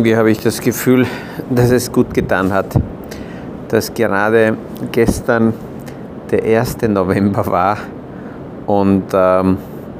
irgendwie 0.00 0.16
habe 0.16 0.30
ich 0.30 0.40
das 0.40 0.62
Gefühl, 0.62 1.06
dass 1.50 1.70
es 1.70 1.92
gut 1.92 2.14
getan 2.14 2.50
hat, 2.54 2.74
dass 3.68 3.92
gerade 3.92 4.56
gestern 4.90 5.52
der 6.30 6.42
1. 6.58 6.78
November 6.88 7.44
war 7.46 7.76
und 8.64 9.04
ähm, 9.12 9.58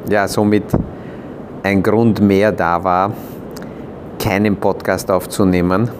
ja, 0.09 0.27
somit 0.27 0.64
ein 1.64 1.82
Grund 1.82 2.18
mehr 2.23 2.50
da 2.50 2.82
war, 2.82 3.12
keinen 4.18 4.57
Podcast 4.57 5.11
aufzunehmen. 5.11 5.91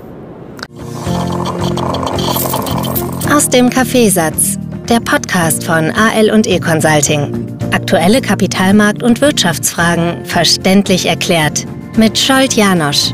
Aus 3.31 3.51
dem 3.51 3.69
Kaffeesatz, 3.69 4.59
der 4.89 5.01
Podcast 5.01 5.67
von 5.67 5.91
AL 5.91 6.31
und 6.33 6.47
E 6.47 6.59
Consulting. 6.59 7.59
Aktuelle 7.73 8.21
Kapitalmarkt- 8.21 9.03
und 9.03 9.21
Wirtschaftsfragen 9.21 10.25
verständlich 10.25 11.05
erklärt 11.05 11.67
mit 11.99 12.19
Scholt 12.19 12.55
Janosch. 12.55 13.13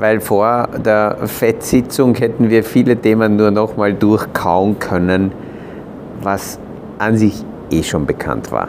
Weil 0.00 0.20
vor 0.20 0.68
der 0.82 1.18
FED-Sitzung 1.26 2.14
hätten 2.14 2.48
wir 2.48 2.64
viele 2.64 2.96
Themen 2.96 3.36
nur 3.36 3.50
noch 3.50 3.76
mal 3.76 3.92
durchkauen 3.92 4.78
können, 4.78 5.30
was 6.22 6.58
an 6.98 7.16
sich 7.18 7.44
eh 7.70 7.82
schon 7.82 8.06
bekannt 8.06 8.50
war. 8.50 8.68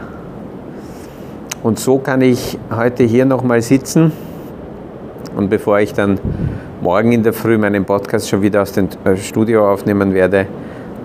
Und 1.63 1.79
so 1.79 1.99
kann 1.99 2.21
ich 2.21 2.59
heute 2.75 3.03
hier 3.05 3.23
noch 3.23 3.43
mal 3.43 3.61
sitzen 3.61 4.11
und 5.35 5.49
bevor 5.49 5.79
ich 5.79 5.93
dann 5.93 6.19
morgen 6.81 7.13
in 7.13 7.23
der 7.23 7.33
Früh 7.33 7.57
meinen 7.57 7.85
Podcast 7.85 8.27
schon 8.27 8.41
wieder 8.41 8.61
aus 8.63 8.73
dem 8.73 8.89
äh, 9.05 9.15
Studio 9.15 9.71
aufnehmen 9.71 10.13
werde, 10.13 10.47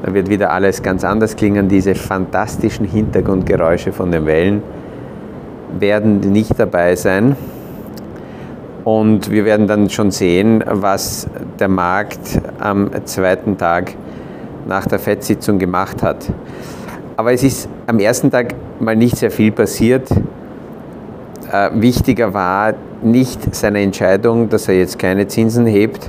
dann 0.03 0.15
wird 0.15 0.29
wieder 0.29 0.51
alles 0.51 0.83
ganz 0.83 1.05
anders 1.05 1.37
klingen. 1.37 1.69
Diese 1.69 1.95
fantastischen 1.95 2.87
Hintergrundgeräusche 2.87 3.93
von 3.93 4.11
den 4.11 4.27
Wellen 4.27 4.63
werden 5.79 6.21
nicht 6.21 6.59
dabei 6.59 6.97
sein. 6.97 7.37
Und 8.87 9.33
wir 9.33 9.45
werden 9.45 9.67
dann 9.67 9.91
schon 9.91 10.13
sehen, 10.13 10.63
was 10.65 11.27
der 11.59 11.67
Markt 11.67 12.41
am 12.61 12.89
zweiten 13.05 13.59
Tag 13.59 13.95
nach 14.69 14.87
der 14.87 15.01
FED-Sitzung 15.01 15.59
gemacht 15.59 16.05
hat. 16.05 16.31
Aber 17.17 17.33
es 17.33 17.43
ist 17.43 17.69
am 17.89 17.99
ersten 17.99 18.31
Tag 18.31 18.55
mal 18.79 18.95
nicht 18.95 19.17
sehr 19.17 19.33
viel 19.33 19.51
passiert. 19.51 20.09
Äh, 21.51 21.71
wichtiger 21.73 22.33
war 22.33 22.75
nicht 23.03 23.57
seine 23.57 23.83
Entscheidung, 23.83 24.49
dass 24.49 24.69
er 24.69 24.79
jetzt 24.79 25.01
keine 25.01 25.27
Zinsen 25.27 25.67
hebt, 25.67 26.09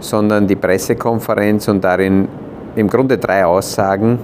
sondern 0.00 0.46
die 0.46 0.56
Pressekonferenz 0.56 1.68
und 1.68 1.82
darin 1.82 2.28
im 2.76 2.88
Grunde 2.88 3.16
drei 3.16 3.46
Aussagen. 3.46 4.18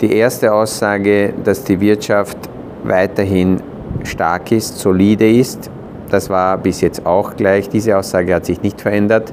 Die 0.00 0.12
erste 0.12 0.52
Aussage, 0.54 1.34
dass 1.42 1.64
die 1.64 1.80
Wirtschaft 1.80 2.38
weiterhin 2.84 3.60
stark 4.04 4.52
ist, 4.52 4.78
solide 4.78 5.28
ist. 5.28 5.68
Das 6.12 6.28
war 6.28 6.58
bis 6.58 6.82
jetzt 6.82 7.06
auch 7.06 7.36
gleich. 7.36 7.70
Diese 7.70 7.96
Aussage 7.96 8.34
hat 8.34 8.44
sich 8.44 8.60
nicht 8.60 8.82
verändert. 8.82 9.32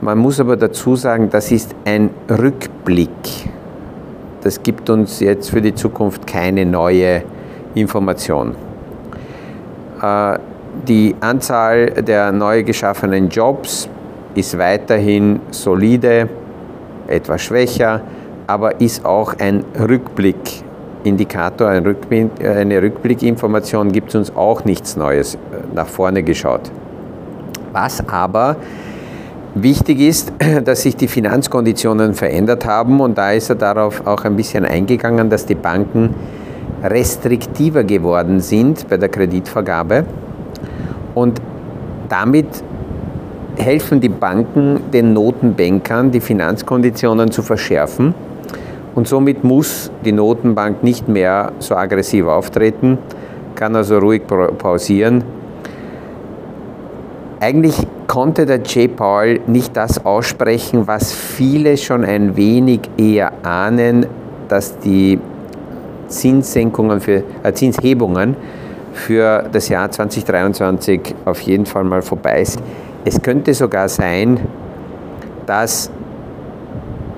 Man 0.00 0.18
muss 0.18 0.38
aber 0.38 0.56
dazu 0.56 0.94
sagen, 0.94 1.30
das 1.30 1.50
ist 1.50 1.74
ein 1.84 2.10
Rückblick. 2.30 3.10
Das 4.42 4.62
gibt 4.62 4.88
uns 4.88 5.18
jetzt 5.18 5.50
für 5.50 5.60
die 5.60 5.74
Zukunft 5.74 6.28
keine 6.28 6.64
neue 6.64 7.22
Information. 7.74 8.54
Äh, 10.00 10.38
die 10.86 11.16
Anzahl 11.18 11.90
der 11.90 12.30
neu 12.30 12.62
geschaffenen 12.62 13.28
Jobs 13.28 13.88
ist 14.36 14.56
weiterhin 14.56 15.40
solide, 15.50 16.28
etwas 17.08 17.42
schwächer, 17.42 18.00
aber 18.46 18.80
ist 18.80 19.04
auch 19.04 19.34
ein 19.40 19.64
Rückblickindikator, 21.04 21.68
ein 21.68 21.84
Rückblick, 21.84 22.30
eine 22.42 22.80
Rückblickinformation 22.80 23.92
gibt 23.92 24.14
uns 24.14 24.34
auch 24.34 24.64
nichts 24.64 24.96
Neues 24.96 25.34
äh, 25.34 25.38
nach 25.74 25.86
vorne 25.86 26.22
geschaut. 26.22 26.70
Was 27.72 28.08
aber 28.08 28.56
wichtig 29.54 30.00
ist, 30.00 30.32
dass 30.64 30.82
sich 30.82 30.96
die 30.96 31.08
Finanzkonditionen 31.08 32.14
verändert 32.14 32.64
haben 32.64 33.00
und 33.00 33.18
da 33.18 33.32
ist 33.32 33.50
er 33.50 33.56
darauf 33.56 34.06
auch 34.06 34.24
ein 34.24 34.36
bisschen 34.36 34.64
eingegangen, 34.64 35.28
dass 35.28 35.44
die 35.44 35.54
Banken 35.54 36.14
restriktiver 36.82 37.84
geworden 37.84 38.40
sind 38.40 38.88
bei 38.88 38.96
der 38.96 39.10
Kreditvergabe 39.10 40.04
und 41.14 41.40
damit 42.08 42.46
helfen 43.56 44.00
die 44.00 44.08
Banken 44.08 44.90
den 44.92 45.12
Notenbankern, 45.12 46.10
die 46.10 46.20
Finanzkonditionen 46.20 47.30
zu 47.30 47.42
verschärfen. 47.42 48.14
Und 48.94 49.08
somit 49.08 49.42
muss 49.42 49.90
die 50.04 50.12
Notenbank 50.12 50.82
nicht 50.82 51.08
mehr 51.08 51.52
so 51.58 51.74
aggressiv 51.74 52.26
auftreten, 52.26 52.98
kann 53.54 53.74
also 53.74 53.98
ruhig 53.98 54.22
pausieren. 54.26 55.24
Eigentlich 57.40 57.76
konnte 58.06 58.46
der 58.46 58.60
J. 58.60 58.94
Paul 58.94 59.40
nicht 59.46 59.76
das 59.76 60.04
aussprechen, 60.04 60.86
was 60.86 61.12
viele 61.12 61.76
schon 61.76 62.04
ein 62.04 62.36
wenig 62.36 62.80
eher 62.96 63.32
ahnen, 63.42 64.06
dass 64.48 64.78
die 64.78 65.18
Zinssenkungen 66.08 67.00
für, 67.00 67.22
äh, 67.42 67.52
Zinshebungen 67.52 68.36
für 68.92 69.44
das 69.50 69.68
Jahr 69.68 69.90
2023 69.90 71.14
auf 71.24 71.40
jeden 71.40 71.66
Fall 71.66 71.84
mal 71.84 72.02
vorbei 72.02 72.44
sind. 72.44 72.62
Es 73.04 73.20
könnte 73.20 73.52
sogar 73.52 73.88
sein, 73.88 74.40
dass 75.46 75.90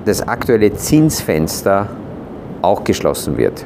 das 0.07 0.27
aktuelle 0.27 0.73
Zinsfenster 0.73 1.87
auch 2.61 2.83
geschlossen 2.83 3.37
wird. 3.37 3.65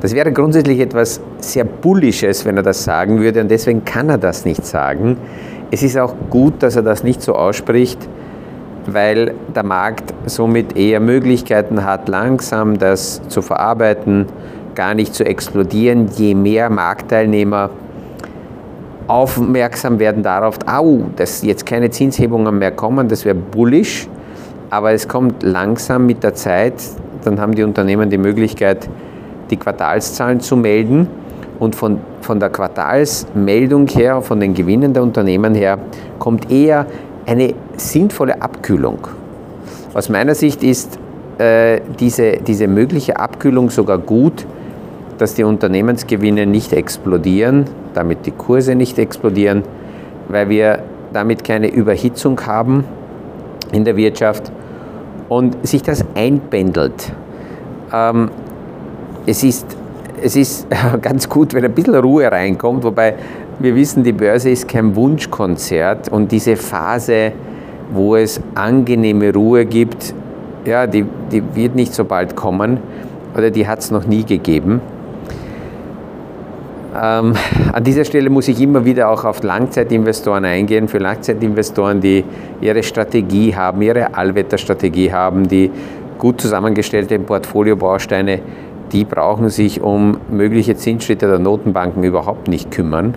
Das 0.00 0.14
wäre 0.14 0.32
grundsätzlich 0.32 0.80
etwas 0.80 1.20
sehr 1.38 1.64
Bullisches, 1.64 2.44
wenn 2.44 2.56
er 2.56 2.62
das 2.62 2.84
sagen 2.84 3.20
würde, 3.20 3.40
und 3.42 3.50
deswegen 3.50 3.84
kann 3.84 4.08
er 4.08 4.18
das 4.18 4.44
nicht 4.44 4.64
sagen. 4.64 5.18
Es 5.70 5.82
ist 5.82 5.98
auch 5.98 6.14
gut, 6.30 6.62
dass 6.62 6.76
er 6.76 6.82
das 6.82 7.04
nicht 7.04 7.20
so 7.22 7.34
ausspricht, 7.34 7.98
weil 8.86 9.34
der 9.54 9.62
Markt 9.62 10.14
somit 10.26 10.76
eher 10.76 11.00
Möglichkeiten 11.00 11.84
hat, 11.84 12.08
langsam 12.08 12.78
das 12.78 13.20
zu 13.28 13.42
verarbeiten, 13.42 14.26
gar 14.74 14.94
nicht 14.94 15.14
zu 15.14 15.24
explodieren, 15.24 16.08
je 16.16 16.34
mehr 16.34 16.70
Marktteilnehmer 16.70 17.70
aufmerksam 19.06 19.98
werden 19.98 20.22
darauf, 20.22 20.56
au, 20.66 21.00
dass 21.16 21.42
jetzt 21.42 21.66
keine 21.66 21.90
Zinshebungen 21.90 22.58
mehr 22.58 22.70
kommen, 22.70 23.08
das 23.08 23.24
wäre 23.24 23.34
bullish, 23.34 24.08
aber 24.70 24.92
es 24.92 25.08
kommt 25.08 25.42
langsam 25.42 26.06
mit 26.06 26.22
der 26.22 26.34
Zeit, 26.34 26.74
dann 27.24 27.40
haben 27.40 27.54
die 27.54 27.64
Unternehmen 27.64 28.08
die 28.08 28.18
Möglichkeit, 28.18 28.88
die 29.50 29.56
Quartalszahlen 29.56 30.40
zu 30.40 30.56
melden 30.56 31.08
und 31.58 31.74
von, 31.74 31.98
von 32.20 32.38
der 32.40 32.50
Quartalsmeldung 32.50 33.88
her, 33.88 34.22
von 34.22 34.40
den 34.40 34.54
Gewinnen 34.54 34.94
der 34.94 35.02
Unternehmen 35.02 35.54
her, 35.54 35.78
kommt 36.18 36.50
eher 36.50 36.86
eine 37.26 37.54
sinnvolle 37.76 38.40
Abkühlung. 38.40 39.08
Aus 39.92 40.08
meiner 40.08 40.34
Sicht 40.36 40.62
ist 40.62 40.98
äh, 41.38 41.80
diese, 41.98 42.38
diese 42.38 42.68
mögliche 42.68 43.18
Abkühlung 43.18 43.70
sogar 43.70 43.98
gut, 43.98 44.46
dass 45.18 45.34
die 45.34 45.44
Unternehmensgewinne 45.44 46.46
nicht 46.46 46.72
explodieren, 46.72 47.64
damit 47.92 48.24
die 48.24 48.30
Kurse 48.30 48.74
nicht 48.74 48.98
explodieren, 48.98 49.64
weil 50.28 50.48
wir 50.48 50.84
damit 51.12 51.44
keine 51.44 51.68
Überhitzung 51.68 52.40
haben 52.46 52.84
in 53.72 53.84
der 53.84 53.96
Wirtschaft 53.96 54.52
und 55.30 55.66
sich 55.66 55.82
das 55.82 56.04
einpendelt. 56.14 57.12
Ähm, 57.94 58.30
es, 59.24 59.42
ist, 59.42 59.64
es 60.22 60.36
ist 60.36 60.66
ganz 61.02 61.26
gut, 61.26 61.54
wenn 61.54 61.64
ein 61.64 61.72
bisschen 61.72 61.94
Ruhe 61.94 62.30
reinkommt, 62.30 62.84
wobei 62.84 63.14
wir 63.58 63.74
wissen, 63.74 64.02
die 64.02 64.12
Börse 64.12 64.50
ist 64.50 64.68
kein 64.68 64.94
Wunschkonzert 64.96 66.10
und 66.10 66.32
diese 66.32 66.56
Phase, 66.56 67.32
wo 67.92 68.16
es 68.16 68.40
angenehme 68.54 69.32
Ruhe 69.32 69.64
gibt, 69.64 70.14
ja, 70.64 70.86
die, 70.86 71.06
die 71.30 71.42
wird 71.54 71.74
nicht 71.74 71.94
so 71.94 72.04
bald 72.04 72.36
kommen 72.36 72.78
oder 73.36 73.50
die 73.50 73.66
hat 73.66 73.78
es 73.78 73.90
noch 73.90 74.06
nie 74.06 74.24
gegeben. 74.24 74.80
Ähm, 77.02 77.34
an 77.72 77.82
dieser 77.82 78.04
Stelle 78.04 78.28
muss 78.28 78.48
ich 78.48 78.60
immer 78.60 78.84
wieder 78.84 79.08
auch 79.08 79.24
auf 79.24 79.42
Langzeitinvestoren 79.42 80.44
eingehen. 80.44 80.86
Für 80.86 80.98
Langzeitinvestoren, 80.98 82.00
die 82.00 82.24
ihre 82.60 82.82
Strategie 82.82 83.54
haben, 83.54 83.80
ihre 83.80 84.14
Allwetterstrategie 84.14 85.10
haben, 85.10 85.48
die 85.48 85.70
gut 86.18 86.40
zusammengestellte 86.40 87.18
Portfoliobausteine, 87.18 88.40
die 88.92 89.04
brauchen 89.04 89.48
sich 89.48 89.80
um 89.80 90.18
mögliche 90.30 90.76
Zinsschritte 90.76 91.26
der 91.26 91.38
Notenbanken 91.38 92.02
überhaupt 92.04 92.48
nicht 92.48 92.70
kümmern, 92.70 93.14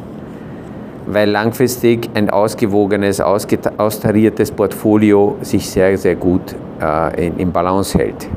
weil 1.08 1.30
langfristig 1.30 2.10
ein 2.14 2.30
ausgewogenes, 2.30 3.20
austariertes 3.20 4.52
Portfolio 4.52 5.36
sich 5.42 5.70
sehr, 5.70 5.98
sehr 5.98 6.16
gut 6.16 6.56
äh, 6.80 7.28
in, 7.28 7.38
in 7.38 7.52
Balance 7.52 7.98
hält. 7.98 8.30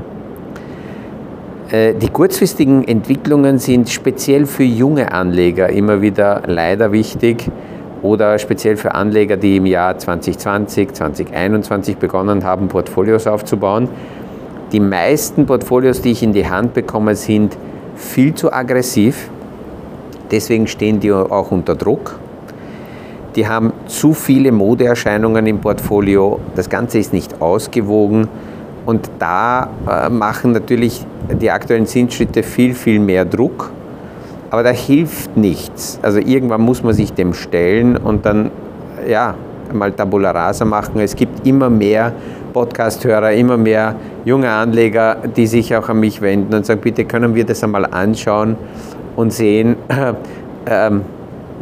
Äh, 1.71 1.95
die 1.95 2.07
kurzfristigen 2.07 2.87
Entwicklungen 2.87 3.59
sind 3.59 3.89
speziell 3.89 4.45
für 4.45 4.63
junge 4.63 5.11
Anleger 5.11 5.69
immer 5.69 6.01
wieder 6.01 6.43
leider 6.45 6.93
wichtig 6.93 7.49
oder 8.01 8.39
speziell 8.39 8.77
für 8.77 8.95
Anleger, 8.95 9.35
die 9.35 9.57
im 9.57 9.65
Jahr 9.65 9.97
2020, 9.97 10.93
2021 10.93 11.97
begonnen 11.97 12.45
haben, 12.45 12.69
Portfolios 12.69 13.27
aufzubauen. 13.27 13.89
Die 14.71 14.79
meisten 14.79 15.45
Portfolios, 15.45 16.01
die 16.01 16.11
ich 16.11 16.23
in 16.23 16.31
die 16.31 16.47
Hand 16.47 16.73
bekomme, 16.73 17.15
sind 17.15 17.57
viel 17.95 18.33
zu 18.33 18.53
aggressiv. 18.53 19.29
Deswegen 20.31 20.67
stehen 20.67 20.99
die 20.99 21.11
auch 21.11 21.51
unter 21.51 21.75
Druck. 21.75 22.19
Die 23.35 23.47
haben 23.47 23.73
zu 23.87 24.13
viele 24.13 24.51
Modeerscheinungen 24.51 25.45
im 25.47 25.59
Portfolio. 25.59 26.39
Das 26.55 26.69
Ganze 26.69 26.99
ist 26.99 27.13
nicht 27.13 27.41
ausgewogen. 27.41 28.27
Und 28.87 29.09
da 29.19 29.69
äh, 29.85 30.09
machen 30.09 30.53
natürlich 30.53 31.05
die 31.41 31.51
aktuellen 31.51 31.85
Zinsschritte 31.85 32.41
viel, 32.41 32.73
viel 32.73 33.01
mehr 33.01 33.25
Druck. 33.25 33.69
Aber 34.49 34.63
da 34.63 34.69
hilft 34.69 35.35
nichts. 35.35 35.99
Also 36.01 36.19
irgendwann 36.19 36.61
muss 36.61 36.81
man 36.81 36.93
sich 36.93 37.11
dem 37.11 37.33
stellen 37.33 37.97
und 37.97 38.25
dann, 38.25 38.49
ja, 39.05 39.35
mal 39.73 39.91
Tabula 39.91 40.31
Rasa 40.31 40.63
machen. 40.63 41.01
Es 41.01 41.17
gibt 41.17 41.45
immer 41.45 41.69
mehr 41.69 42.13
Podcast-Hörer, 42.53 43.33
immer 43.33 43.57
mehr 43.57 43.93
junge 44.23 44.49
Anleger, 44.49 45.17
die 45.35 45.47
sich 45.47 45.75
auch 45.75 45.89
an 45.89 45.99
mich 45.99 46.21
wenden 46.21 46.55
und 46.55 46.65
sagen, 46.65 46.79
bitte 46.79 47.03
können 47.03 47.35
wir 47.35 47.45
das 47.45 47.61
einmal 47.65 47.85
anschauen 47.87 48.55
und 49.17 49.33
sehen, 49.33 49.75
äh, 50.65 50.87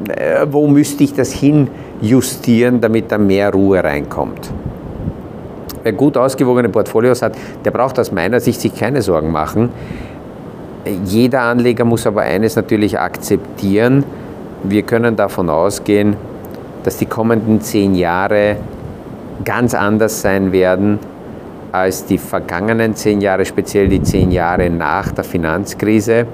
äh, 0.09 0.45
wo 0.51 0.67
müsste 0.67 1.03
ich 1.03 1.15
das 1.15 1.31
hinjustieren, 1.31 2.81
damit 2.81 3.11
da 3.11 3.17
mehr 3.17 3.51
Ruhe 3.51 3.83
reinkommt. 3.83 4.51
Wer 5.85 5.93
gut 5.93 6.17
ausgewogene 6.17 6.67
Portfolios 6.67 7.21
hat, 7.21 7.37
der 7.63 7.69
braucht 7.69 7.99
aus 7.99 8.11
meiner 8.11 8.39
Sicht 8.39 8.59
sich 8.59 8.73
keine 8.73 9.03
Sorgen 9.03 9.31
machen. 9.31 9.69
Jeder 11.05 11.41
Anleger 11.41 11.85
muss 11.85 12.07
aber 12.07 12.21
eines 12.21 12.55
natürlich 12.55 12.99
akzeptieren. 12.99 14.03
Wir 14.63 14.81
können 14.81 15.15
davon 15.15 15.47
ausgehen, 15.47 16.15
dass 16.81 16.97
die 16.97 17.05
kommenden 17.05 17.61
zehn 17.61 17.93
Jahre 17.93 18.55
ganz 19.43 19.75
anders 19.75 20.21
sein 20.21 20.51
werden 20.51 20.97
als 21.71 22.03
die 22.05 22.17
vergangenen 22.17 22.95
zehn 22.95 23.21
Jahre, 23.21 23.45
speziell 23.45 23.87
die 23.87 24.01
zehn 24.01 24.31
Jahre 24.31 24.71
nach 24.71 25.11
der 25.11 25.23
Finanzkrise. 25.23 26.25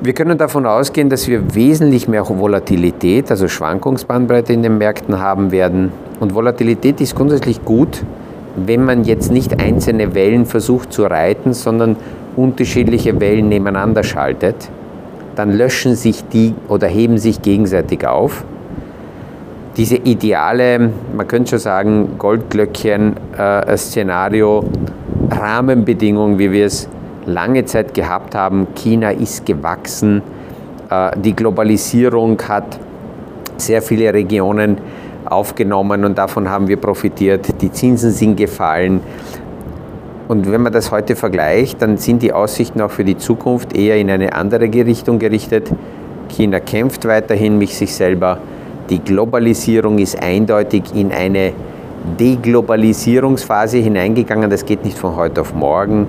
Wir 0.00 0.12
können 0.12 0.38
davon 0.38 0.66
ausgehen, 0.66 1.10
dass 1.10 1.26
wir 1.26 1.54
wesentlich 1.54 2.06
mehr 2.06 2.28
Volatilität, 2.28 3.30
also 3.30 3.48
Schwankungsbandbreite 3.48 4.52
in 4.52 4.62
den 4.62 4.78
Märkten 4.78 5.18
haben 5.18 5.50
werden. 5.50 5.92
Und 6.20 6.34
Volatilität 6.34 7.00
ist 7.00 7.16
grundsätzlich 7.16 7.64
gut, 7.64 8.04
wenn 8.54 8.84
man 8.84 9.04
jetzt 9.04 9.32
nicht 9.32 9.60
einzelne 9.60 10.14
Wellen 10.14 10.46
versucht 10.46 10.92
zu 10.92 11.04
reiten, 11.04 11.52
sondern 11.52 11.96
unterschiedliche 12.36 13.20
Wellen 13.20 13.48
nebeneinander 13.48 14.04
schaltet 14.04 14.70
dann 15.38 15.52
löschen 15.52 15.94
sich 15.94 16.24
die 16.24 16.54
oder 16.66 16.88
heben 16.88 17.16
sich 17.16 17.40
gegenseitig 17.42 18.04
auf. 18.04 18.42
Diese 19.76 19.94
ideale, 19.94 20.90
man 21.16 21.28
könnte 21.28 21.50
schon 21.50 21.60
sagen, 21.60 22.16
Goldglöckchen-Szenario, 22.18 24.64
äh, 24.64 24.66
Rahmenbedingungen, 25.32 26.40
wie 26.40 26.50
wir 26.50 26.66
es 26.66 26.88
lange 27.28 27.64
Zeit 27.64 27.94
gehabt 27.94 28.34
haben. 28.34 28.66
China 28.74 29.10
ist 29.10 29.46
gewachsen, 29.46 30.22
äh, 30.90 31.10
die 31.16 31.34
Globalisierung 31.34 32.40
hat 32.48 32.78
sehr 33.56 33.82
viele 33.82 34.12
Regionen 34.12 34.78
aufgenommen 35.24 36.04
und 36.04 36.16
davon 36.16 36.48
haben 36.48 36.68
wir 36.68 36.76
profitiert. 36.76 37.60
Die 37.60 37.70
Zinsen 37.70 38.10
sind 38.12 38.36
gefallen. 38.36 39.00
Und 40.28 40.50
wenn 40.50 40.62
man 40.62 40.72
das 40.72 40.90
heute 40.90 41.16
vergleicht, 41.16 41.80
dann 41.80 41.96
sind 41.96 42.22
die 42.22 42.32
Aussichten 42.32 42.80
auch 42.80 42.90
für 42.90 43.04
die 43.04 43.16
Zukunft 43.16 43.74
eher 43.74 43.96
in 43.96 44.10
eine 44.10 44.34
andere 44.34 44.66
Richtung 44.66 45.18
gerichtet. 45.18 45.72
China 46.28 46.60
kämpft 46.60 47.06
weiterhin 47.06 47.58
mit 47.58 47.70
sich 47.70 47.94
selber. 47.94 48.38
Die 48.90 48.98
Globalisierung 48.98 49.98
ist 49.98 50.22
eindeutig 50.22 50.84
in 50.94 51.12
eine 51.12 51.52
Deglobalisierungsphase 52.20 53.78
hineingegangen. 53.78 54.50
Das 54.50 54.64
geht 54.64 54.84
nicht 54.84 54.98
von 54.98 55.16
heute 55.16 55.40
auf 55.40 55.54
morgen. 55.54 56.06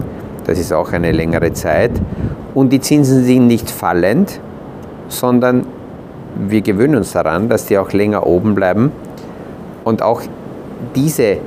Das 0.50 0.58
ist 0.58 0.74
auch 0.74 0.94
eine 0.94 1.12
längere 1.12 1.54
Zeit. 1.54 1.92
Und 2.56 2.74
die 2.74 2.80
Zinsen 2.80 3.24
sind 3.24 3.46
nicht 3.46 3.70
fallend, 3.70 4.40
sondern 5.08 5.68
wir 6.40 6.62
gewöhnen 6.62 6.96
uns 6.96 7.12
daran, 7.12 7.50
dass 7.50 7.68
die 7.68 7.78
auch 7.78 7.92
länger 7.94 8.26
oben 8.26 8.56
bleiben. 8.56 8.92
Und 9.84 10.02
auch 10.02 10.24
diese 10.96 11.38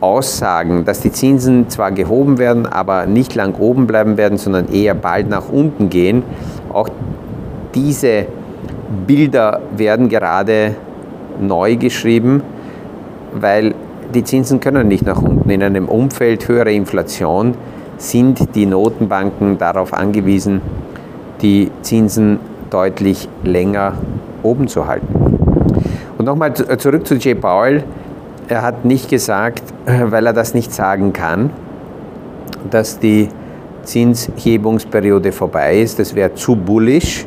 Aussagen, 0.00 0.84
dass 0.84 1.00
die 1.00 1.10
Zinsen 1.10 1.70
zwar 1.70 1.90
gehoben 1.90 2.38
werden, 2.38 2.66
aber 2.66 3.06
nicht 3.06 3.34
lang 3.34 3.56
oben 3.56 3.88
bleiben 3.88 4.16
werden, 4.16 4.38
sondern 4.38 4.72
eher 4.72 4.94
bald 4.94 5.28
nach 5.28 5.48
unten 5.48 5.90
gehen, 5.90 6.22
auch 6.72 6.88
diese 7.74 8.26
Bilder 9.08 9.60
werden 9.76 10.08
gerade 10.08 10.76
neu 11.40 11.74
geschrieben, 11.74 12.44
weil 13.34 13.74
die 14.14 14.22
Zinsen 14.22 14.60
können 14.60 14.86
nicht 14.86 15.04
nach 15.04 15.20
unten. 15.20 15.50
In 15.50 15.64
einem 15.64 15.88
Umfeld 15.88 16.46
höherer 16.46 16.70
Inflation 16.70 17.54
sind 18.02 18.54
die 18.56 18.66
Notenbanken 18.66 19.58
darauf 19.58 19.92
angewiesen, 19.94 20.60
die 21.40 21.70
Zinsen 21.82 22.40
deutlich 22.68 23.28
länger 23.44 23.94
oben 24.42 24.66
zu 24.66 24.86
halten. 24.86 25.06
Und 26.18 26.24
nochmal 26.24 26.52
zurück 26.54 27.06
zu 27.06 27.14
Jay 27.14 27.34
Powell. 27.34 27.84
Er 28.48 28.62
hat 28.62 28.84
nicht 28.84 29.08
gesagt, 29.08 29.62
weil 29.86 30.26
er 30.26 30.32
das 30.32 30.52
nicht 30.52 30.72
sagen 30.72 31.12
kann, 31.12 31.50
dass 32.70 32.98
die 32.98 33.28
Zinshebungsperiode 33.84 35.30
vorbei 35.32 35.80
ist. 35.80 35.98
Das 35.98 36.14
wäre 36.14 36.34
zu 36.34 36.56
bullish. 36.56 37.26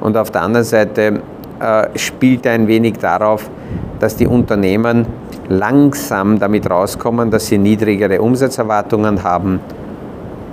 Und 0.00 0.16
auf 0.16 0.30
der 0.30 0.42
anderen 0.42 0.64
Seite 0.64 1.20
äh, 1.58 1.98
spielt 1.98 2.46
er 2.46 2.52
ein 2.52 2.68
wenig 2.68 2.98
darauf, 2.98 3.50
dass 3.98 4.14
die 4.14 4.26
Unternehmen 4.26 5.06
langsam 5.48 6.38
damit 6.38 6.70
rauskommen, 6.70 7.30
dass 7.30 7.46
sie 7.46 7.58
niedrigere 7.58 8.20
Umsatzerwartungen 8.20 9.22
haben, 9.22 9.60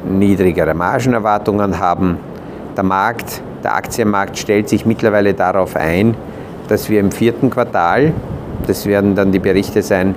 niedrigere 0.05 0.73
Margenerwartungen 0.73 1.79
haben. 1.79 2.17
Der 2.75 2.83
Markt, 2.83 3.41
der 3.63 3.75
Aktienmarkt 3.75 4.37
stellt 4.37 4.69
sich 4.69 4.85
mittlerweile 4.85 5.33
darauf 5.33 5.75
ein, 5.75 6.15
dass 6.67 6.89
wir 6.89 6.99
im 6.99 7.11
vierten 7.11 7.49
Quartal, 7.49 8.13
das 8.67 8.85
werden 8.85 9.15
dann 9.15 9.31
die 9.31 9.39
Berichte 9.39 9.81
sein, 9.81 10.13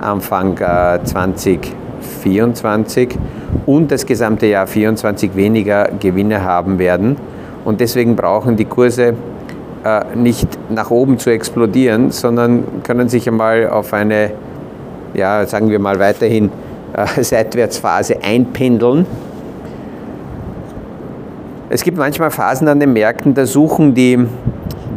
Anfang 0.00 0.56
2024 0.56 3.10
äh, 3.10 3.16
und 3.66 3.90
das 3.90 4.06
gesamte 4.06 4.46
Jahr 4.46 4.66
2024 4.66 5.36
weniger 5.36 5.90
Gewinne 5.98 6.44
haben 6.44 6.78
werden. 6.78 7.16
Und 7.64 7.80
deswegen 7.80 8.14
brauchen 8.14 8.56
die 8.56 8.66
Kurse 8.66 9.14
äh, 9.84 10.02
nicht 10.14 10.46
nach 10.70 10.90
oben 10.90 11.18
zu 11.18 11.30
explodieren, 11.30 12.10
sondern 12.10 12.82
können 12.82 13.08
sich 13.08 13.28
einmal 13.28 13.68
auf 13.68 13.92
eine, 13.92 14.30
ja, 15.14 15.46
sagen 15.46 15.70
wir 15.70 15.78
mal 15.78 15.98
weiterhin, 15.98 16.50
äh, 16.92 17.06
Seitwärtsphase 17.22 18.22
einpendeln. 18.22 19.06
Es 21.68 21.82
gibt 21.82 21.98
manchmal 21.98 22.30
Phasen 22.30 22.68
an 22.68 22.78
den 22.78 22.92
Märkten, 22.92 23.34
da 23.34 23.44
suchen 23.44 23.92
die, 23.92 24.24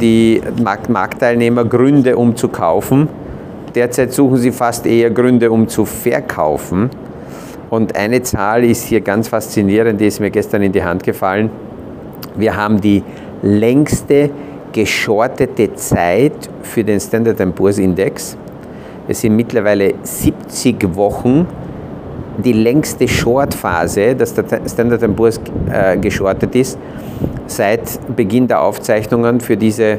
die 0.00 0.40
Marktteilnehmer 0.88 1.64
Gründe, 1.64 2.16
um 2.16 2.36
zu 2.36 2.48
kaufen. 2.48 3.08
Derzeit 3.74 4.12
suchen 4.12 4.36
sie 4.36 4.52
fast 4.52 4.86
eher 4.86 5.10
Gründe, 5.10 5.50
um 5.50 5.66
zu 5.66 5.84
verkaufen. 5.84 6.90
Und 7.70 7.96
eine 7.96 8.22
Zahl 8.22 8.62
ist 8.62 8.84
hier 8.84 9.00
ganz 9.00 9.26
faszinierend, 9.26 10.00
die 10.00 10.06
ist 10.06 10.20
mir 10.20 10.30
gestern 10.30 10.62
in 10.62 10.70
die 10.70 10.82
Hand 10.82 11.02
gefallen. 11.02 11.50
Wir 12.36 12.56
haben 12.56 12.80
die 12.80 13.02
längste 13.42 14.30
geschortete 14.72 15.74
Zeit 15.74 16.48
für 16.62 16.84
den 16.84 17.00
Standard 17.00 17.54
Poor's 17.56 17.78
Index. 17.78 18.36
Es 19.08 19.22
sind 19.22 19.34
mittlerweile 19.34 19.94
70 20.04 20.94
Wochen 20.94 21.48
die 22.42 22.52
längste 22.52 23.06
Shortphase, 23.08 24.14
dass 24.14 24.34
der 24.34 24.44
Standard 24.68 25.16
Poor's 25.16 25.40
äh, 25.70 25.96
geschortet 25.96 26.54
ist, 26.54 26.78
seit 27.46 27.82
Beginn 28.16 28.48
der 28.48 28.62
Aufzeichnungen 28.62 29.40
für 29.40 29.56
diese 29.56 29.98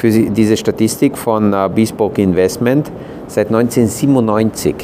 für 0.00 0.08
diese 0.10 0.56
Statistik 0.56 1.18
von 1.18 1.52
äh, 1.52 1.68
Bespoke 1.74 2.22
Investment. 2.22 2.90
Seit 3.26 3.48
1997 3.48 4.74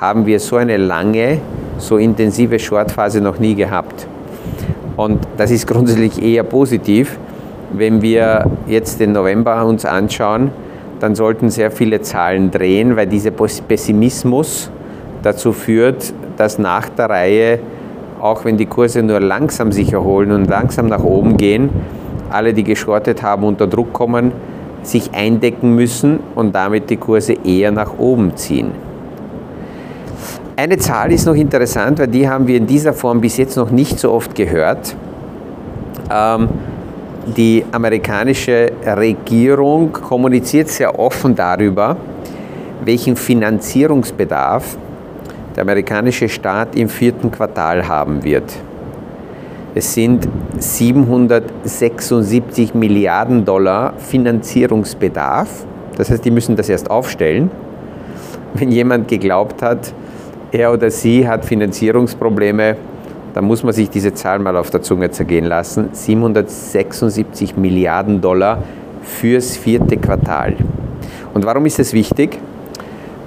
haben 0.00 0.26
wir 0.26 0.40
so 0.40 0.56
eine 0.56 0.76
lange, 0.78 1.38
so 1.78 1.96
intensive 1.96 2.58
Shortphase 2.58 3.20
noch 3.20 3.38
nie 3.38 3.54
gehabt. 3.54 4.06
Und 4.96 5.20
das 5.36 5.52
ist 5.52 5.66
grundsätzlich 5.68 6.20
eher 6.20 6.42
positiv. 6.42 7.18
Wenn 7.72 8.02
wir 8.02 8.50
jetzt 8.66 8.98
den 8.98 9.12
November 9.12 9.64
uns 9.64 9.84
anschauen, 9.84 10.50
dann 10.98 11.14
sollten 11.14 11.48
sehr 11.48 11.70
viele 11.70 12.00
Zahlen 12.02 12.50
drehen, 12.50 12.96
weil 12.96 13.06
dieser 13.06 13.30
Pessimismus 13.30 14.70
dazu 15.22 15.52
führt, 15.52 16.12
dass 16.42 16.58
nach 16.58 16.88
der 16.88 17.08
Reihe, 17.08 17.60
auch 18.20 18.44
wenn 18.44 18.56
die 18.56 18.66
Kurse 18.66 19.00
nur 19.00 19.20
langsam 19.20 19.70
sich 19.70 19.92
erholen 19.92 20.32
und 20.32 20.46
langsam 20.46 20.88
nach 20.88 21.04
oben 21.04 21.36
gehen, 21.36 21.70
alle, 22.30 22.52
die 22.52 22.64
geschortet 22.64 23.22
haben, 23.22 23.44
unter 23.44 23.68
Druck 23.68 23.92
kommen, 23.92 24.32
sich 24.82 25.14
eindecken 25.14 25.76
müssen 25.76 26.18
und 26.34 26.52
damit 26.52 26.90
die 26.90 26.96
Kurse 26.96 27.34
eher 27.44 27.70
nach 27.70 27.96
oben 27.96 28.36
ziehen. 28.36 28.72
Eine 30.56 30.78
Zahl 30.78 31.12
ist 31.12 31.26
noch 31.26 31.36
interessant, 31.36 32.00
weil 32.00 32.08
die 32.08 32.28
haben 32.28 32.48
wir 32.48 32.56
in 32.56 32.66
dieser 32.66 32.92
Form 32.92 33.20
bis 33.20 33.36
jetzt 33.36 33.56
noch 33.56 33.70
nicht 33.70 34.00
so 34.00 34.10
oft 34.10 34.34
gehört. 34.34 34.96
Ähm, 36.10 36.48
die 37.36 37.64
amerikanische 37.70 38.72
Regierung 38.84 39.92
kommuniziert 39.92 40.68
sehr 40.68 40.98
offen 40.98 41.36
darüber, 41.36 41.96
welchen 42.84 43.14
Finanzierungsbedarf 43.14 44.76
der 45.56 45.62
amerikanische 45.62 46.28
Staat 46.28 46.76
im 46.76 46.88
vierten 46.88 47.30
Quartal 47.30 47.88
haben 47.88 48.24
wird. 48.24 48.52
Es 49.74 49.94
sind 49.94 50.28
776 50.58 52.74
Milliarden 52.74 53.44
Dollar 53.44 53.94
Finanzierungsbedarf. 53.96 55.64
Das 55.96 56.10
heißt, 56.10 56.24
die 56.24 56.30
müssen 56.30 56.56
das 56.56 56.68
erst 56.68 56.90
aufstellen. 56.90 57.50
Wenn 58.54 58.70
jemand 58.70 59.08
geglaubt 59.08 59.62
hat, 59.62 59.94
er 60.50 60.72
oder 60.72 60.90
sie 60.90 61.26
hat 61.26 61.46
Finanzierungsprobleme, 61.46 62.76
dann 63.32 63.44
muss 63.44 63.62
man 63.62 63.72
sich 63.72 63.88
diese 63.88 64.12
Zahl 64.12 64.38
mal 64.38 64.58
auf 64.58 64.68
der 64.68 64.82
Zunge 64.82 65.10
zergehen 65.10 65.46
lassen. 65.46 65.88
776 65.92 67.56
Milliarden 67.56 68.20
Dollar 68.20 68.62
fürs 69.02 69.56
vierte 69.56 69.96
Quartal. 69.96 70.56
Und 71.32 71.46
warum 71.46 71.64
ist 71.64 71.78
das 71.78 71.94
wichtig? 71.94 72.38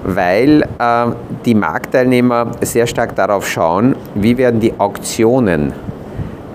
Weil 0.08 0.62
äh, 0.62 1.06
die 1.46 1.56
Marktteilnehmer 1.56 2.52
sehr 2.62 2.88
stark 2.88 3.16
darauf 3.16 3.48
schauen, 3.48 3.96
wie 4.14 4.38
werden 4.38 4.60
die 4.60 4.74
Auktionen 4.78 5.74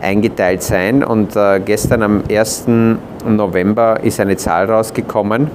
eingeteilt 0.00 0.62
sein. 0.62 1.04
Und 1.04 1.36
äh, 1.36 1.60
gestern 1.60 2.02
am 2.02 2.22
1. 2.30 2.66
November 3.26 4.00
ist 4.02 4.20
eine 4.20 4.36
Zahl 4.36 4.70
rausgekommen. 4.70 5.48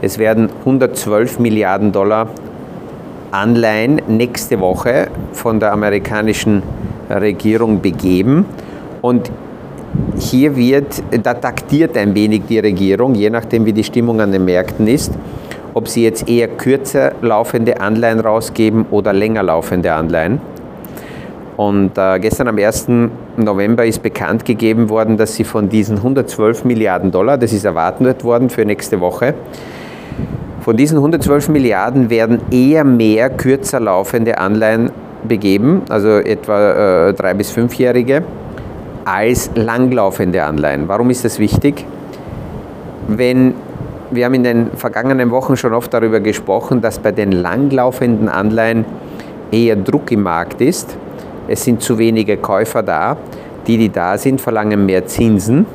Es 0.00 0.18
werden 0.18 0.48
112 0.60 1.38
Milliarden 1.38 1.90
Dollar 1.90 2.28
Anleihen 3.30 4.00
nächste 4.06 4.60
Woche 4.60 5.08
von 5.32 5.60
der 5.60 5.72
amerikanischen 5.72 6.62
Regierung 7.10 7.80
begeben. 7.80 8.46
Und 9.02 9.30
hier 10.18 10.56
wird, 10.56 11.02
da 11.22 11.34
taktiert 11.34 11.96
ein 11.96 12.14
wenig 12.14 12.42
die 12.48 12.58
Regierung, 12.58 13.14
je 13.14 13.30
nachdem 13.30 13.66
wie 13.66 13.72
die 13.72 13.84
Stimmung 13.84 14.20
an 14.20 14.32
den 14.32 14.44
Märkten 14.44 14.86
ist, 14.86 15.12
ob 15.74 15.88
sie 15.88 16.04
jetzt 16.04 16.28
eher 16.28 16.48
kürzer 16.48 17.12
laufende 17.22 17.80
Anleihen 17.80 18.20
rausgeben 18.20 18.86
oder 18.90 19.12
länger 19.12 19.42
laufende 19.42 19.92
Anleihen. 19.92 20.40
Und 21.56 21.98
äh, 21.98 22.20
gestern 22.20 22.46
am 22.46 22.56
1. 22.56 22.86
November 23.36 23.84
ist 23.84 24.00
bekannt 24.02 24.44
gegeben 24.44 24.88
worden, 24.88 25.16
dass 25.16 25.34
sie 25.34 25.42
von 25.42 25.68
diesen 25.68 25.96
112 25.96 26.64
Milliarden 26.64 27.10
Dollar, 27.10 27.36
das 27.36 27.52
ist 27.52 27.64
erwartet 27.64 28.22
worden 28.22 28.48
für 28.48 28.64
nächste 28.64 29.00
Woche, 29.00 29.34
von 30.60 30.76
diesen 30.76 30.98
112 30.98 31.48
Milliarden 31.48 32.10
werden 32.10 32.40
eher 32.50 32.84
mehr 32.84 33.30
kürzer 33.30 33.80
laufende 33.80 34.38
Anleihen 34.38 34.90
begeben, 35.26 35.82
also 35.88 36.18
etwa 36.18 37.08
äh, 37.08 37.14
drei- 37.14 37.34
bis 37.34 37.50
fünfjährige, 37.50 38.22
als 39.04 39.50
langlaufende 39.54 40.44
Anleihen. 40.44 40.86
Warum 40.86 41.10
ist 41.10 41.24
das 41.24 41.38
wichtig? 41.38 41.86
Wenn 43.08 43.54
wir 44.10 44.24
haben 44.24 44.34
in 44.34 44.42
den 44.42 44.70
vergangenen 44.72 45.30
Wochen 45.30 45.56
schon 45.56 45.74
oft 45.74 45.92
darüber 45.92 46.20
gesprochen, 46.20 46.80
dass 46.80 46.98
bei 46.98 47.12
den 47.12 47.32
langlaufenden 47.32 48.28
Anleihen 48.28 48.84
eher 49.50 49.76
Druck 49.76 50.10
im 50.10 50.22
Markt 50.22 50.60
ist. 50.60 50.96
Es 51.46 51.64
sind 51.64 51.82
zu 51.82 51.98
wenige 51.98 52.36
Käufer 52.36 52.82
da. 52.82 53.16
Die, 53.66 53.76
die 53.76 53.90
da 53.90 54.16
sind, 54.16 54.40
verlangen 54.40 54.86
mehr 54.86 55.06
Zinsen. 55.06 55.66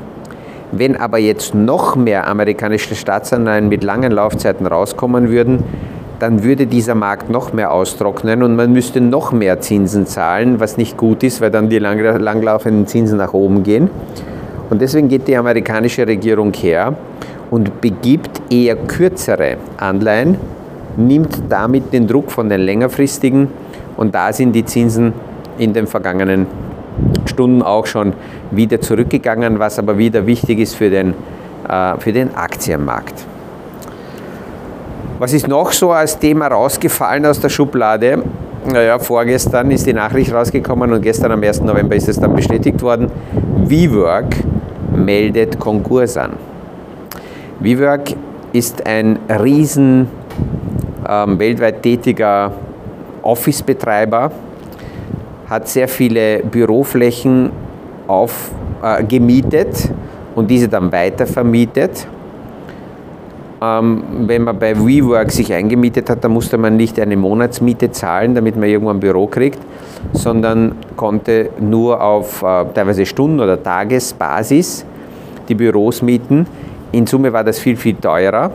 Wenn 0.72 0.96
aber 0.96 1.20
jetzt 1.20 1.54
noch 1.54 1.96
mehr 1.96 2.28
amerikanische 2.28 2.96
Staatsanleihen 2.96 3.70
mit 3.70 3.84
langen 3.84 4.12
Laufzeiten 4.12 4.66
rauskommen 4.66 5.30
würden, 5.30 5.64
dann 6.18 6.44
würde 6.44 6.66
dieser 6.66 6.96
Markt 6.96 7.30
noch 7.30 7.54
mehr 7.54 7.72
austrocknen 7.72 8.42
und 8.42 8.56
man 8.56 8.72
müsste 8.74 9.00
noch 9.00 9.32
mehr 9.32 9.60
Zinsen 9.60 10.08
zahlen, 10.08 10.60
was 10.60 10.78
nicht 10.78 10.98
gut 10.98 11.22
ist, 11.22 11.42
weil 11.42 11.52
dann 11.52 11.70
die 11.70 11.78
langlaufenden 11.78 12.88
Zinsen 12.88 13.18
nach 13.18 13.34
oben 13.34 13.62
gehen. 13.62 13.92
Und 14.72 14.82
deswegen 14.82 15.10
geht 15.10 15.28
die 15.28 15.38
amerikanische 15.38 16.08
Regierung 16.08 16.54
her 16.54 16.96
und 17.54 17.82
begibt 17.82 18.42
eher 18.52 18.76
kürzere 18.76 19.58
Anleihen, 19.78 20.38
nimmt 20.98 21.44
damit 21.50 21.94
den 21.94 22.08
Druck 22.08 22.32
von 22.32 22.50
den 22.50 22.62
längerfristigen 22.62 23.48
und 23.96 24.16
da 24.16 24.34
sind 24.34 24.54
die 24.54 24.66
Zinsen 24.66 25.14
in 25.60 25.72
den 25.72 25.86
vergangenen 25.86 26.48
Stunden 27.28 27.62
auch 27.62 27.86
schon 27.86 28.14
wieder 28.50 28.82
zurückgegangen, 28.82 29.60
was 29.60 29.78
aber 29.78 30.00
wieder 30.00 30.26
wichtig 30.26 30.58
ist 30.58 30.74
für 30.74 30.90
den, 30.90 31.14
äh, 31.70 31.96
für 32.00 32.12
den 32.12 32.34
Aktienmarkt. 32.34 33.24
Was 35.20 35.32
ist 35.34 35.48
noch 35.48 35.72
so 35.74 35.92
als 35.92 36.18
Thema 36.18 36.48
rausgefallen 36.48 37.24
aus 37.24 37.40
der 37.40 37.50
Schublade? 37.50 38.24
Naja, 38.66 38.98
vorgestern 38.98 39.70
ist 39.70 39.86
die 39.86 39.94
Nachricht 39.94 40.34
rausgekommen 40.34 40.92
und 40.92 41.04
gestern 41.04 41.32
am 41.32 41.44
1. 41.44 41.62
November 41.62 41.96
ist 41.96 42.10
es 42.10 42.20
dann 42.20 42.36
bestätigt 42.36 42.82
worden. 42.82 43.12
WeWork 43.68 44.38
meldet 44.96 45.60
Konkurs 45.60 46.18
an. 46.18 46.32
WeWork 47.64 48.14
ist 48.52 48.86
ein 48.86 49.18
riesen 49.30 50.10
ähm, 51.08 51.40
weltweit 51.40 51.82
tätiger 51.82 52.52
Office-Betreiber, 53.22 54.32
hat 55.50 55.70
sehr 55.70 55.88
viele 55.88 56.40
Büroflächen 56.40 57.52
auf, 58.06 58.52
äh, 58.84 59.02
gemietet 59.06 59.90
und 60.36 60.52
diese 60.52 60.68
dann 60.68 60.92
weiter 60.92 61.26
vermietet. 61.26 62.06
Ähm, 63.62 64.04
wenn 64.28 64.44
man 64.44 64.60
bei 64.60 64.78
WeWork 64.78 65.32
sich 65.32 65.54
eingemietet 65.54 66.10
hat, 66.10 66.22
dann 66.22 66.34
musste 66.34 66.58
man 66.58 66.76
nicht 66.76 67.00
eine 67.00 67.16
Monatsmiete 67.16 67.92
zahlen, 67.92 68.36
damit 68.36 68.58
man 68.58 68.68
irgendwo 68.68 68.92
ein 68.92 69.00
Büro 69.00 69.26
kriegt, 69.28 69.60
sondern 70.12 70.74
konnte 70.98 71.52
nur 71.62 72.02
auf 72.02 72.44
äh, 72.44 72.66
teilweise 72.74 73.06
Stunden- 73.06 73.40
oder 73.40 73.64
Tagesbasis 73.64 74.86
die 75.48 75.56
Büros 75.56 76.02
mieten. 76.02 76.46
In 76.94 77.06
Summe 77.06 77.34
war 77.34 77.44
das 77.44 77.60
viel, 77.60 77.76
viel 77.76 77.96
teurer. 77.96 78.52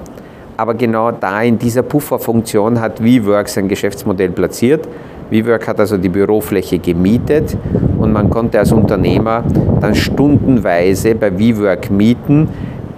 Aber 0.56 0.74
genau 0.74 1.10
da 1.10 1.42
in 1.42 1.58
dieser 1.58 1.82
Pufferfunktion 1.82 2.80
hat 2.80 3.02
WeWork 3.02 3.48
sein 3.48 3.68
Geschäftsmodell 3.68 4.30
platziert 4.30 4.88
WeWork 5.30 5.68
hat 5.68 5.80
also 5.80 5.98
die 5.98 6.08
Bürofläche 6.08 6.78
gemietet 6.78 7.56
und 7.98 8.12
man 8.12 8.30
konnte 8.30 8.58
als 8.58 8.72
Unternehmer 8.72 9.44
dann 9.80 9.94
stundenweise 9.94 11.14
bei 11.14 11.38
WeWork 11.38 11.90
mieten. 11.90 12.48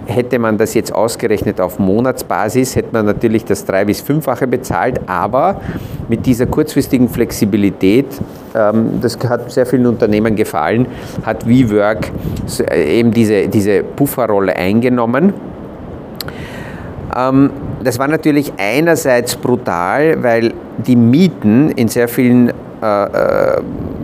Hätte 0.05 0.39
man 0.39 0.57
das 0.57 0.73
jetzt 0.73 0.93
ausgerechnet 0.93 1.61
auf 1.61 1.79
Monatsbasis, 1.79 2.75
hätte 2.75 2.89
man 2.91 3.05
natürlich 3.05 3.45
das 3.45 3.65
drei- 3.65 3.85
bis 3.85 4.01
fünffache 4.01 4.47
bezahlt, 4.47 4.99
aber 5.07 5.61
mit 6.09 6.25
dieser 6.25 6.47
kurzfristigen 6.47 7.07
Flexibilität, 7.07 8.07
ähm, 8.55 8.99
das 9.01 9.17
hat 9.27 9.51
sehr 9.51 9.65
vielen 9.65 9.85
Unternehmen 9.85 10.35
gefallen, 10.35 10.87
hat 11.23 11.47
WeWork 11.47 12.11
eben 12.73 13.11
diese, 13.11 13.47
diese 13.47 13.83
Pufferrolle 13.83 14.55
eingenommen. 14.55 15.33
Ähm, 17.15 17.51
das 17.83 17.99
war 17.99 18.07
natürlich 18.07 18.51
einerseits 18.57 19.35
brutal, 19.35 20.21
weil 20.23 20.53
die 20.77 20.95
Mieten 20.95 21.69
in 21.71 21.87
sehr 21.87 22.07
vielen 22.07 22.51
äh, 22.81 23.03
äh, 23.03 23.61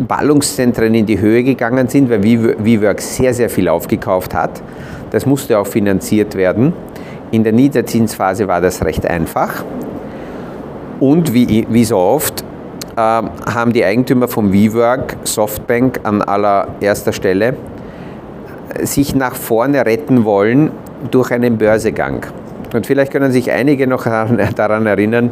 Ballungszentren 0.08 0.94
in 0.94 1.06
die 1.08 1.20
Höhe 1.20 1.44
gegangen 1.44 1.88
sind, 1.88 2.12
weil 2.12 2.24
WeWork 2.24 3.02
sehr, 3.02 3.34
sehr 3.34 3.50
viel 3.50 3.68
aufgekauft 3.68 4.36
hat. 4.36 4.62
Das 5.12 5.26
musste 5.26 5.58
auch 5.60 5.68
finanziert 5.68 6.36
werden. 6.36 6.74
In 7.32 7.44
der 7.44 7.54
Niederzinsphase 7.54 8.48
war 8.48 8.62
das 8.62 8.84
recht 8.84 9.06
einfach. 9.06 9.64
Und 11.00 11.34
wie, 11.34 11.68
wie 11.70 11.86
so 11.86 11.98
oft 11.98 12.42
äh, 12.96 13.00
haben 13.00 13.74
die 13.74 13.84
Eigentümer 13.84 14.28
von 14.28 14.52
WeWork, 14.52 15.18
Softbank 15.24 16.00
an 16.04 16.22
allererster 16.22 17.14
Stelle, 17.14 17.56
sich 18.82 19.16
nach 19.16 19.36
vorne 19.36 19.86
retten 19.86 20.26
wollen 20.26 20.72
durch 21.12 21.32
einen 21.32 21.58
Börsegang. 21.58 22.26
Und 22.74 22.86
vielleicht 22.86 23.12
können 23.12 23.32
sich 23.32 23.52
einige 23.52 23.88
noch 23.88 24.04
daran 24.04 24.86
erinnern, 24.86 25.32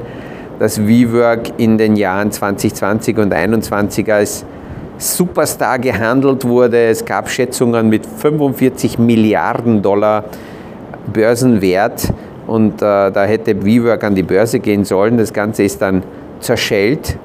dass 0.60 0.88
WeWork 0.88 1.60
in 1.60 1.78
den 1.78 1.96
Jahren 1.96 2.32
2020 2.32 3.18
und 3.18 3.30
2021 3.32 4.14
als 4.14 4.46
Superstar 4.98 5.80
gehandelt 5.80 6.46
wurde. 6.46 6.88
Es 6.88 7.04
gab 7.04 7.30
Schätzungen 7.30 7.90
mit 7.90 8.06
45 8.06 9.00
Milliarden 9.00 9.82
Dollar 9.82 10.26
Börsenwert 11.12 12.12
und 12.48 12.82
äh, 12.82 13.12
da 13.12 13.24
hätte 13.26 13.66
WeWork 13.66 14.04
an 14.04 14.16
die 14.16 14.24
Börse 14.24 14.60
gehen 14.60 14.86
sollen. 14.86 15.18
Das 15.18 15.34
Ganze 15.34 15.64
ist 15.64 15.82
dann 15.82 16.04
zerschellt 16.40 17.18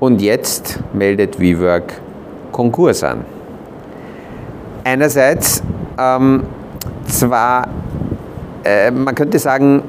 und 0.00 0.20
jetzt 0.20 0.80
meldet 0.92 1.38
WeWork 1.38 1.94
Konkurs 2.52 3.02
an. 3.04 3.24
Einerseits 4.84 5.62
ähm, 5.98 6.42
zwar 7.06 7.68
äh, 8.66 8.90
man 8.90 9.14
könnte 9.14 9.38
sagen, 9.38 9.82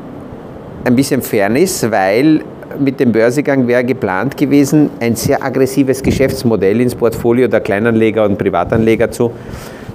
ein 0.84 0.96
bisschen 0.96 1.22
Fairness, 1.22 1.90
weil 1.92 2.44
mit 2.80 3.00
dem 3.00 3.12
Börsegang 3.12 3.68
wäre 3.68 3.84
geplant 3.84 4.38
gewesen, 4.38 4.90
ein 5.00 5.16
sehr 5.16 5.44
aggressives 5.44 6.02
Geschäftsmodell 6.02 6.82
ins 6.82 6.96
Portfolio 6.96 7.48
der 7.48 7.62
Kleinanleger 7.62 8.26
und 8.26 8.38
Privatanleger 8.38 9.12
zu, 9.12 9.32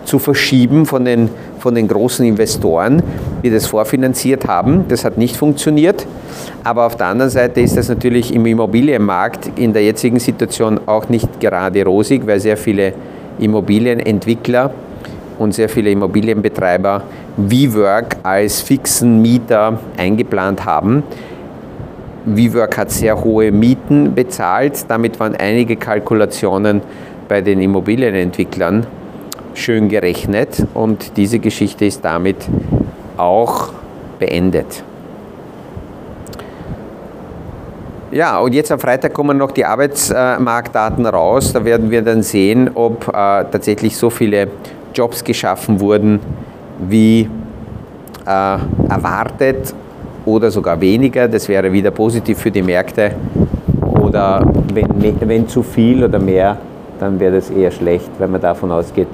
zu 0.04 0.18
verschieben 0.18 0.86
von 0.86 1.04
den, 1.04 1.30
von 1.58 1.74
den 1.74 1.88
großen 1.88 2.26
Investoren, 2.26 3.02
die 3.42 3.50
das 3.50 3.66
vorfinanziert 3.66 4.46
haben. 4.46 4.84
Das 4.88 5.04
hat 5.04 5.18
nicht 5.18 5.36
funktioniert. 5.36 6.06
Aber 6.64 6.86
auf 6.86 6.96
der 6.96 7.06
anderen 7.06 7.30
Seite 7.30 7.60
ist 7.60 7.76
das 7.76 7.88
natürlich 7.88 8.34
im 8.34 8.46
Immobilienmarkt 8.46 9.52
in 9.56 9.72
der 9.72 9.84
jetzigen 9.84 10.18
Situation 10.18 10.80
auch 10.86 11.08
nicht 11.08 11.40
gerade 11.40 11.84
rosig, 11.84 12.26
weil 12.26 12.40
sehr 12.40 12.56
viele 12.56 12.94
Immobilienentwickler 13.38 14.72
und 15.38 15.52
sehr 15.54 15.68
viele 15.68 15.90
Immobilienbetreiber 15.90 17.02
WeWork 17.36 18.16
als 18.22 18.60
fixen 18.60 19.22
Mieter 19.22 19.78
eingeplant 19.96 20.64
haben. 20.64 21.02
WeWork 22.24 22.78
hat 22.78 22.90
sehr 22.90 23.22
hohe 23.22 23.50
Mieten 23.50 24.14
bezahlt. 24.14 24.84
Damit 24.88 25.18
waren 25.18 25.34
einige 25.36 25.76
Kalkulationen 25.76 26.82
bei 27.28 27.40
den 27.40 27.60
Immobilienentwicklern 27.60 28.86
schön 29.54 29.88
gerechnet 29.88 30.66
und 30.74 31.16
diese 31.16 31.38
Geschichte 31.38 31.84
ist 31.84 32.04
damit 32.04 32.36
auch 33.16 33.72
beendet. 34.18 34.82
Ja, 38.10 38.38
und 38.40 38.52
jetzt 38.52 38.70
am 38.70 38.78
Freitag 38.78 39.14
kommen 39.14 39.38
noch 39.38 39.52
die 39.52 39.64
Arbeitsmarktdaten 39.64 41.06
raus. 41.06 41.52
Da 41.52 41.64
werden 41.64 41.90
wir 41.90 42.02
dann 42.02 42.22
sehen, 42.22 42.70
ob 42.74 43.08
äh, 43.08 43.12
tatsächlich 43.12 43.96
so 43.96 44.10
viele 44.10 44.48
Jobs 44.94 45.24
geschaffen 45.24 45.80
wurden, 45.80 46.20
wie 46.78 47.22
äh, 48.26 48.58
erwartet 48.88 49.74
oder 50.24 50.50
sogar 50.50 50.80
weniger. 50.80 51.28
Das 51.28 51.48
wäre 51.48 51.72
wieder 51.72 51.90
positiv 51.90 52.38
für 52.38 52.50
die 52.50 52.62
Märkte. 52.62 53.12
Oder 54.00 54.44
wenn, 54.74 55.16
wenn 55.20 55.48
zu 55.48 55.62
viel 55.62 56.04
oder 56.04 56.18
mehr, 56.18 56.58
dann 56.98 57.18
wäre 57.18 57.36
das 57.36 57.50
eher 57.50 57.70
schlecht, 57.70 58.10
wenn 58.18 58.30
man 58.30 58.40
davon 58.40 58.70
ausgeht, 58.70 59.08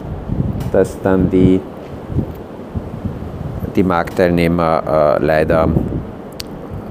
dass 0.73 1.01
dann 1.03 1.31
die, 1.31 1.61
die 3.75 3.83
Marktteilnehmer 3.83 5.19
äh, 5.21 5.25
leider 5.25 5.69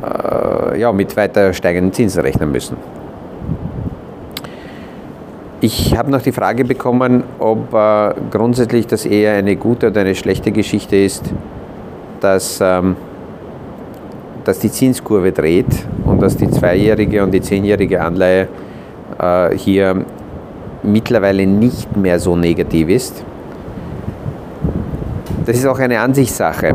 äh, 0.04 0.80
ja, 0.80 0.92
mit 0.92 1.16
weiter 1.16 1.54
steigenden 1.54 1.94
Zinsen 1.94 2.22
rechnen 2.22 2.52
müssen. 2.52 2.78
Ich 5.60 5.98
habe 5.98 6.12
noch 6.12 6.22
die 6.22 6.32
Frage 6.32 6.66
bekommen, 6.66 7.24
ob 7.40 7.74
äh, 7.74 8.14
grundsätzlich 8.30 8.86
das 8.86 9.06
eher 9.06 9.34
eine 9.34 9.56
gute 9.56 9.88
oder 9.88 10.02
eine 10.02 10.14
schlechte 10.14 10.52
Geschichte 10.52 10.96
ist, 10.96 11.24
dass, 12.20 12.60
ähm, 12.62 12.96
dass 14.48 14.60
die 14.60 14.72
Zinskurve 14.72 15.34
dreht 15.34 15.86
und 16.06 16.22
dass 16.22 16.38
die 16.38 16.50
zweijährige 16.50 17.22
und 17.22 17.34
die 17.34 17.42
zehnjährige 17.42 18.02
Anleihe 18.02 18.48
äh, 19.20 19.54
hier 19.58 20.06
mittlerweile 20.84 21.46
nicht 21.46 21.98
mehr 21.98 22.18
so 22.18 22.38
negativ 22.38 22.88
ist. 22.88 23.26
Das 25.46 25.58
ist 25.58 25.66
auch 25.66 25.80
eine 25.80 26.00
Ansichtssache. 26.00 26.74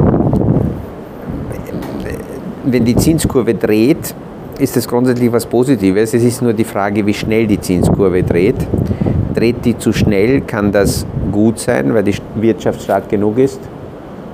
Wenn 2.64 2.84
die 2.84 2.94
Zinskurve 2.94 3.54
dreht, 3.54 4.14
ist 4.58 4.76
das 4.76 4.86
grundsätzlich 4.86 5.32
was 5.32 5.46
Positives. 5.46 6.12
Es 6.12 6.22
ist 6.22 6.42
nur 6.42 6.52
die 6.52 6.64
Frage, 6.64 7.06
wie 7.06 7.14
schnell 7.14 7.46
die 7.46 7.58
Zinskurve 7.58 8.22
dreht. 8.22 8.66
Dreht 9.34 9.64
die 9.64 9.78
zu 9.78 9.94
schnell, 9.94 10.42
kann 10.42 10.72
das 10.72 11.06
gut 11.32 11.58
sein, 11.58 11.94
weil 11.94 12.04
die 12.04 12.14
Wirtschaft 12.34 12.82
stark 12.82 13.08
genug 13.08 13.38
ist 13.38 13.60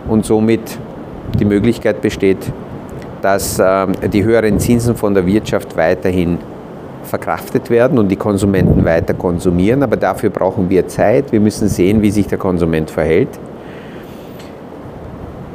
und 0.08 0.26
somit 0.26 0.76
die 1.38 1.44
Möglichkeit 1.44 2.02
besteht, 2.02 2.52
dass 3.22 3.58
ähm, 3.58 3.92
die 4.12 4.24
höheren 4.24 4.58
Zinsen 4.58 4.94
von 4.94 5.14
der 5.14 5.26
Wirtschaft 5.26 5.76
weiterhin 5.76 6.38
verkraftet 7.02 7.70
werden 7.70 7.98
und 7.98 8.08
die 8.08 8.16
Konsumenten 8.16 8.84
weiter 8.84 9.14
konsumieren. 9.14 9.82
Aber 9.82 9.96
dafür 9.96 10.30
brauchen 10.30 10.68
wir 10.68 10.86
Zeit. 10.88 11.32
Wir 11.32 11.40
müssen 11.40 11.68
sehen, 11.68 12.02
wie 12.02 12.10
sich 12.10 12.26
der 12.26 12.38
Konsument 12.38 12.90
verhält. 12.90 13.28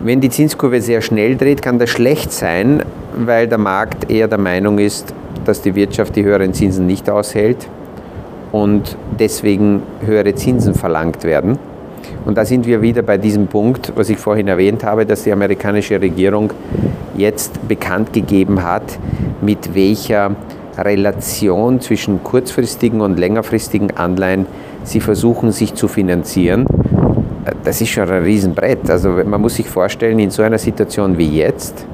Wenn 0.02 0.20
die 0.20 0.30
Zinskurve 0.30 0.82
sehr 0.82 1.02
schnell 1.02 1.38
dreht, 1.38 1.62
kann 1.62 1.80
das 1.80 1.90
schlecht 1.90 2.34
sein, 2.34 2.84
weil 3.16 3.48
der 3.48 3.58
Markt 3.58 4.12
eher 4.12 4.28
der 4.28 4.38
Meinung 4.38 4.80
ist, 4.80 5.14
dass 5.46 5.62
die 5.62 5.76
Wirtschaft 5.76 6.16
die 6.16 6.24
höheren 6.24 6.54
Zinsen 6.54 6.86
nicht 6.88 7.10
aushält 7.10 7.68
und 8.52 8.98
deswegen 9.20 9.82
höhere 10.06 10.36
Zinsen 10.36 10.74
verlangt 10.74 11.24
werden. 11.24 11.58
Und 12.26 12.38
da 12.38 12.46
sind 12.46 12.66
wir 12.66 12.82
wieder 12.82 13.02
bei 13.02 13.18
diesem 13.18 13.48
Punkt, 13.48 13.92
was 13.96 14.10
ich 14.10 14.18
vorhin 14.18 14.48
erwähnt 14.48 14.84
habe, 14.84 15.06
dass 15.06 15.24
die 15.24 15.32
amerikanische 15.32 16.00
Regierung 16.00 16.52
jetzt 17.16 17.68
bekannt 17.68 18.14
gegeben 18.14 18.64
hat, 18.64 18.98
mit 19.42 19.76
welcher 19.76 20.36
Relation 20.78 21.82
zwischen 21.82 22.24
kurzfristigen 22.24 23.02
und 23.02 23.20
längerfristigen 23.20 23.96
Anleihen 23.98 24.46
sie 24.84 25.00
versuchen, 25.00 25.52
sich 25.52 25.76
zu 25.76 25.88
finanzieren 25.88 26.66
das 27.64 27.82
ist 27.82 27.90
schon 27.90 28.10
ein 28.10 28.24
Riesenbrett. 28.24 28.90
Also 28.90 29.10
man 29.10 29.42
muss 29.42 29.56
sich 29.56 29.68
vorstellen, 29.68 30.20
in 30.20 30.30
so 30.30 30.44
einer 30.44 30.58
Situation 30.58 31.18
wie 31.18 31.38
jetzt, 31.38 31.86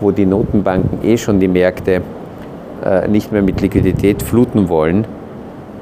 wo 0.00 0.10
die 0.10 0.26
Notenbanken 0.26 1.04
eh 1.04 1.16
schon 1.16 1.40
die 1.40 1.48
Märkte 1.48 2.02
äh, 2.84 3.08
nicht 3.08 3.32
mehr 3.32 3.42
mit 3.42 3.60
Liquidität 3.60 4.22
fluten 4.22 4.68
wollen 4.68 5.06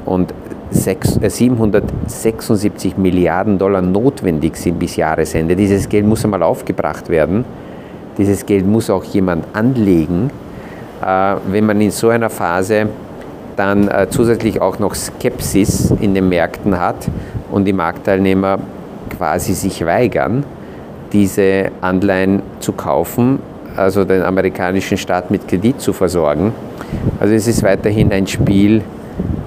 und 0.05 0.35
776 0.73 2.93
äh, 2.93 3.01
Milliarden 3.01 3.59
Dollar 3.59 3.83
notwendig 3.83 4.57
sind 4.57 4.79
bis 4.79 4.97
Jahresende. 4.97 5.57
Dieses 5.57 5.89
Geld 5.89 6.07
muss 6.07 6.25
einmal 6.25 6.43
aufgebracht 6.43 7.09
werden. 7.09 7.45
Dieses 8.19 8.45
Geld 8.45 8.67
muss 8.67 8.91
auch 8.91 9.05
jemand 9.05 9.45
anlegen. 9.53 10.31
Äh, 11.05 11.37
wenn 11.51 11.67
man 11.67 11.81
in 11.81 11.91
so 11.91 12.09
einer 12.09 12.31
Phase 12.31 12.89
dann 13.57 13.91
zusätzlich 14.09 14.63
auch 14.63 14.79
noch 14.79 14.95
Skepsis 14.95 15.93
in 16.01 16.15
den 16.15 16.31
Märkten 16.31 16.81
hat 16.81 17.07
und 17.51 17.67
die 17.67 17.75
Marktteilnehmer 17.75 18.59
quasi 19.11 19.53
sich 19.53 19.85
weigern, 19.85 20.45
diese 21.13 21.71
Anleihen 21.83 22.41
zu 22.61 22.73
kaufen, 22.73 23.41
also 23.77 24.05
den 24.05 24.23
amerikanischen 24.23 24.97
Staat 24.97 25.31
mit 25.31 25.47
Kredit 25.47 25.81
zu 25.81 25.93
versorgen. 25.93 26.53
Also 27.21 27.35
es 27.35 27.47
ist 27.47 27.63
weiterhin 27.63 28.13
ein 28.13 28.27
Spiel 28.27 28.83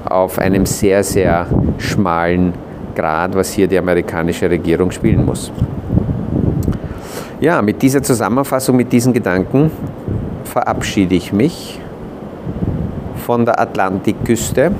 auf 0.06 0.40
einem 0.40 0.66
sehr, 0.66 1.04
sehr 1.04 1.48
schmalen 1.78 2.54
Grad, 2.96 3.36
was 3.36 3.54
hier 3.54 3.68
die 3.68 3.78
amerikanische 3.78 4.50
Regierung 4.50 4.92
spielen 4.92 5.26
muss. 5.26 5.52
Ja, 7.40 7.62
mit 7.62 7.82
dieser 7.82 8.02
Zusammenfassung, 8.02 8.78
mit 8.78 8.92
diesen 8.92 9.14
Gedanken 9.14 9.72
verabschiede 10.46 11.16
ich 11.16 11.34
mich 11.34 11.80
von 13.26 13.46
der 13.46 13.60
Atlantikküste 13.60 14.72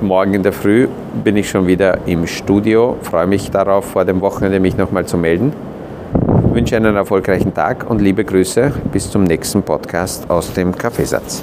morgen 0.00 0.34
in 0.34 0.42
der 0.42 0.52
Früh 0.52 0.88
bin 1.24 1.36
ich 1.36 1.48
schon 1.50 1.66
wieder 1.66 2.06
im 2.06 2.26
Studio. 2.26 2.96
Freue 3.02 3.26
mich 3.26 3.50
darauf, 3.50 3.84
vor 3.84 4.04
dem 4.04 4.20
Wochenende 4.20 4.60
mich 4.60 4.76
nochmal 4.76 5.06
zu 5.06 5.16
melden. 5.16 5.52
Wünsche 6.52 6.76
einen 6.76 6.96
erfolgreichen 6.96 7.54
Tag 7.54 7.88
und 7.88 8.00
liebe 8.00 8.24
Grüße. 8.24 8.72
Bis 8.92 9.10
zum 9.10 9.24
nächsten 9.24 9.62
Podcast 9.62 10.28
aus 10.30 10.52
dem 10.52 10.76
Kaffeesatz. 10.76 11.42